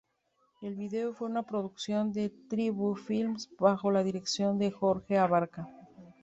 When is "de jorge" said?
4.57-5.19